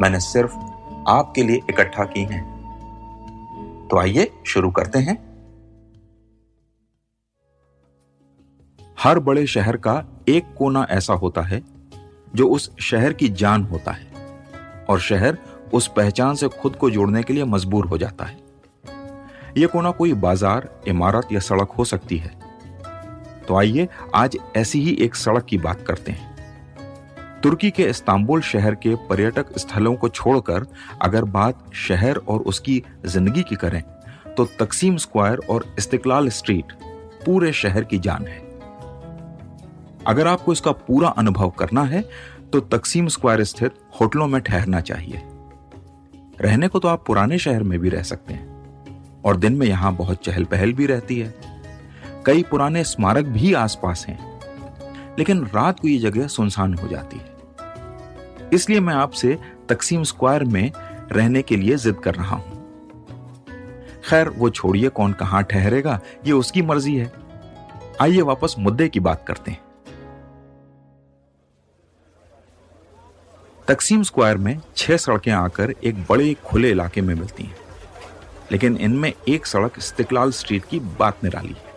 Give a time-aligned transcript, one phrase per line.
[0.00, 0.56] मैंने सिर्फ़
[1.08, 2.44] आपके लिए इकट्ठा की हैं।
[3.90, 5.16] तो आइए शुरू करते हैं।
[8.98, 11.62] हर बड़े शहर का एक कोना ऐसा होता है,
[12.34, 14.06] जो उस शहर की जान होता है,
[14.90, 15.38] और शहर
[15.74, 18.38] उस पहचान से खुद को जोड़ने के लिए मजबूर हो जाता है।
[19.56, 22.38] यह कोना कोई बाज़ार, इमारत या सड़क हो सकती है।
[23.48, 26.35] तो आइए आज ऐसी ही एक सड़क की बात करते हैं।
[27.42, 30.66] तुर्की के इस्तांबुल शहर के पर्यटक स्थलों को छोड़कर
[31.02, 33.82] अगर बात शहर और उसकी ज़िंदगी की करें
[34.36, 36.72] तो तकसीम स्क्वायर और इस्तिकलाल स्ट्रीट
[37.26, 38.38] पूरे शहर की जान है।
[40.06, 42.02] अगर आपको इसका पूरा अनुभव करना है
[42.52, 45.22] तो तकसीम स्क्वायर स्थित होटलों में ठहरना चाहिए।
[46.40, 49.94] रहने को तो आप पुराने शहर में भी रह सकते हैं, और दिन में यहाँ
[49.96, 51.34] बहुत चहल पहल भी रहती है।
[52.26, 54.18] कई पुराने स्मारक भी आसपास हैं
[55.18, 57.34] लेकिन रात को ये जगह सुनसान हो जाती है।
[58.52, 60.70] इसलिए मैं आपसे तकसीम स्क्वायर में
[61.12, 62.54] रहने के लिए जिद कर रहा हूँ।
[64.04, 67.12] खैर, वो छोड़िए, कौन कहाँ ठहरेगा, ये उसकी मर्ज़ी है।
[68.00, 69.64] आइए वापस मुद्दे की बात करते हैं।
[73.68, 77.56] तकसीम स्क्वायर में छह सड़कें आकर एक बड़े खुले इलाके में मिलती हैं,
[78.52, 81.74] लेकिन इनमें एक सड़क इस्तिकलाल स्ट्रीट की बात निराली है।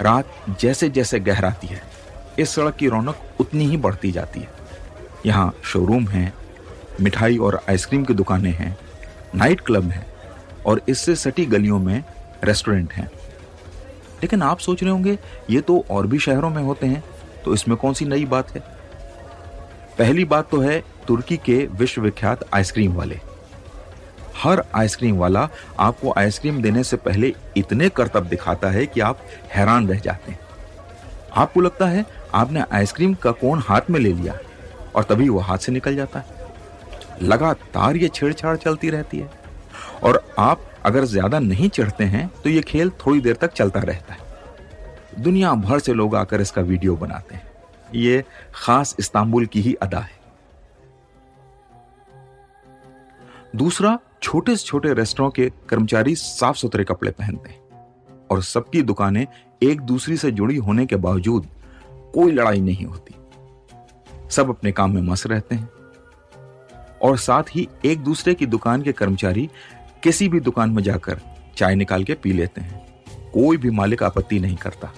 [0.00, 1.82] रात जैसे जैसे गहराती है
[2.40, 4.48] इस सड़क की रौनक उतनी ही बढ़ती जाती है।
[5.26, 6.32] यहाँ शोरूम हैं,
[7.00, 8.76] मिठाई और आइसक्रीम की दुकानें हैं
[9.34, 10.06] नाइट क्लब हैं
[10.66, 12.02] और इससे सटी गलियों में
[12.44, 13.10] रेस्टोरेंट हैं।
[14.22, 15.18] लेकिन आप सोच रहे होंगे,
[15.50, 17.02] ये तो और भी शहरों में होते हैं
[17.44, 18.60] तो इसमें कौन सी नई बात है?
[19.98, 23.18] पहली बात तो है तुर्की के विश्वविख्यात आइसक्रीम वाले।
[24.36, 25.48] हर आइसक्रीम वाला
[25.78, 29.22] आपको आइसक्रीम देने से पहले इतने करतब दिखाता है कि आप
[29.54, 30.38] हैरान रह जाते हैं।
[31.32, 32.04] आपको लगता है
[32.34, 34.38] आपने आइसक्रीम का कोण हाथ में ले लिया
[34.96, 36.38] और तभी वो हाथ से निकल जाता है।
[37.22, 39.30] लगातार ये छेड़छाड़ चलती रहती है।
[40.04, 44.14] और आप अगर ज़्यादा नहीं चढ़ते हैं तो ये खेल थोड़ी देर तक चलता रहता
[44.14, 44.28] है।
[45.18, 47.48] दुनिया भर से लोग आकर इसका वीडियो बनाते हैं।
[47.94, 48.22] ये
[48.54, 50.18] खास इस्तांबुल की ही अदा है।
[53.56, 57.58] दूसरा, छोटे से छोटे रेस्टोरों के कर्मचारी साफ़ सुथरे कपड़े पहनते हैं
[58.30, 59.26] और सबकी दुकानें
[59.62, 61.46] एक दूसरी से जुड़ी होने के बावजूद
[62.14, 63.14] कोई लड़ाई नहीं होती।
[64.30, 65.68] सब अपने काम में मस्त रहते हैं।
[67.02, 69.48] और साथ ही एक दूसरे की दुकान के कर्मचारी
[70.02, 71.20] किसी भी दुकान में जाकर
[71.56, 73.04] चाय निकाल के पी लेते हैं।
[73.34, 74.92] कोई भी मालिक आपत्ति नहीं करता।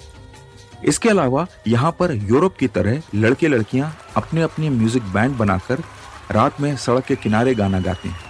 [0.85, 5.83] इसके अलावा यहाँ पर यूरोप की तरह लड़के लड़कियाँ अपने अपने म्यूज़िक बैंड बनाकर
[6.31, 8.21] रात में सड़क के किनारे गाना गाते हैं।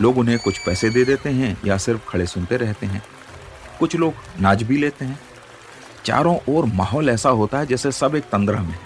[0.00, 3.02] लोग उन्हें कुछ पैसे दे देते हैं या सिर्फ़ खड़े सुनते रहते हैं।
[3.78, 5.20] कुछ लोग नाच भी लेते हैं।
[6.06, 8.78] चारों ओर माहौल ऐसा होता है जैसे सब एक तंद्रा में है।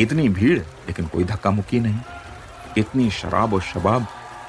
[0.00, 2.00] इतनी भीड़, लेकिन कोई धक्का मुक्की नहीं।
[2.78, 4.02] इतनी शराब और शबाब,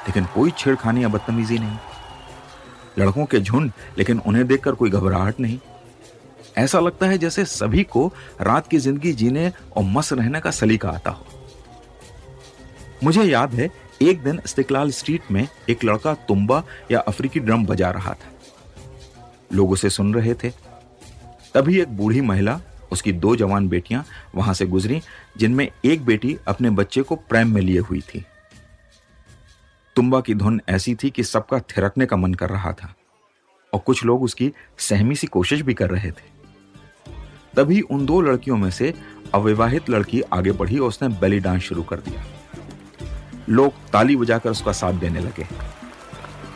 [0.08, 1.78] लेकिन कोई छेड़खानी या बदतमीजी नहीं।
[3.00, 5.60] लड़कों के झुंड, लेकिन उन्हें देखकर कोई घबराहट नहीं।
[6.58, 10.90] ऐसा लगता है जैसे सभी को रात की ज़िंदगी जीने और मस्त रहने का सलीका
[10.90, 11.26] आता हो।
[13.04, 13.70] मुझे याद है,
[14.02, 18.31] एक दिन इस्तिकलाल स्ट्रीट में एक लड़का तुम्बा या अफ्रीकी ड्रम बजा रहा था।
[19.54, 20.75] लोग उसे सुन रहे थे।
[21.56, 22.60] तभी एक बूढ़ी महिला,
[22.92, 24.04] उसकी दो जवान बेटियाँ
[24.36, 25.02] वहाँ से गुजरी,
[25.38, 28.24] जिनमें एक बेटी अपने बच्चे को प्रेम में लिए हुई थी।
[29.96, 32.94] तुम्बा की धुन ऐसी थी कि सबका थिरकने का मन कर रहा था,
[33.74, 36.34] और कुछ लोग उसकी सहमी सी कोशिश भी कर रहे थे।
[37.56, 38.94] तभी उन दो लड़कियों में से
[39.34, 42.25] अविवाहित लड़की आगे बढ़ी और उसने बेली डांस शुरू कर दिया।
[43.50, 45.48] लोग ताली बजाकर उसका साथ देने लगे।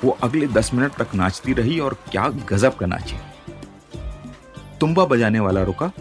[0.04, 3.16] वो अगले दस मिनट तक नाचती रही और क्या गजब का नाची।
[4.82, 5.92] तुम्बा बजाने वाला रुका।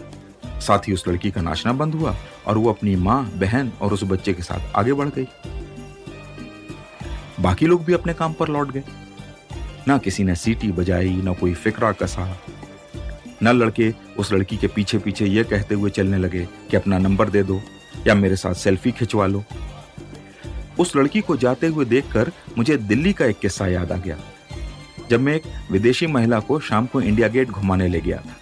[0.59, 2.15] साथ ही उस लड़की का नाचना बंद हुआ
[2.47, 5.27] और वो अपनी माँ, बहन और उस बच्चे के साथ आगे बढ़ गई।
[7.39, 8.83] बाकी लोग भी अपने काम पर लौट गए।
[9.87, 12.37] ना किसी ने सीटी बजाई, ना कोई फिक्रा कसा।
[13.43, 17.29] न लड़के उस लड़की के पीछे पीछे ये कहते हुए चलने लगे कि अपना नंबर
[17.29, 17.61] दे दो
[18.07, 19.43] या मेरे साथ सेल्फी खिंचवा लो।
[20.79, 24.17] उस लड़की को जाते हुए देखकर मुझे दिल्ली का एक किस्सा याद आ गया,
[25.09, 28.35] जब मैं एक विदेशी महिला को शाम को इंडिया गेट घुमाने ले गया था।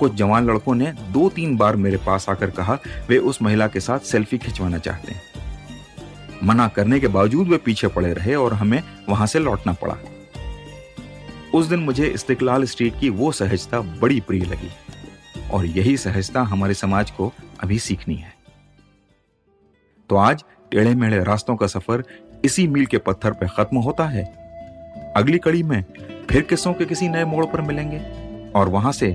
[0.00, 3.80] कुछ जवान लड़कों ने दो तीन बार मेरे पास आकर कहा, वे उस महिला के
[3.80, 5.22] साथ सेल्फी खिंचवाना चाहते हैं।
[6.44, 9.96] मना करने के बावजूद वे पीछे पड़े रहे और हमें वहाँ से लौटना पड़ा।
[11.54, 14.70] उस दिन मुझे इस्तिकलाल स्ट्रीट की वो सहजता बड़ी प्रिय लगी
[15.50, 17.32] और यही सहजता हमारे समाज को
[17.62, 18.32] अभी सीखनी है।
[20.10, 22.04] तो आज टेढ़े मेढ़े रास्तों का सफ़र
[22.44, 24.24] इसी मील के पत्थर पर खत्म होता है।
[25.16, 25.82] अगली कड़ी में
[26.30, 27.98] फिर किस्सों के किसी नए मोड़ पर मिलेंगे
[28.52, 29.08] और वहाँ से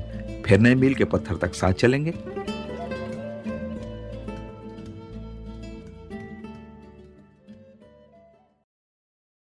[0.46, 2.14] फिर नए मील के पत्थर तक साथ चलेंगे।